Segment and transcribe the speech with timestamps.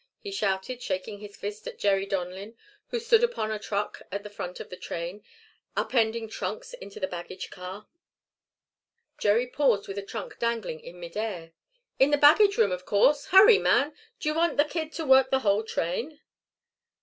[0.17, 2.55] he shouted, shaking his fist at Jerry Donlin
[2.87, 5.23] who stood upon a truck at the front of the train,
[5.77, 7.85] up ending trunks into the baggage car.
[9.19, 11.51] Jerry paused with a trunk dangling in mid air.
[11.99, 13.27] "In the baggage room, of course.
[13.27, 13.93] Hurry, man.
[14.19, 16.19] Do you want the kid to work the whole train?"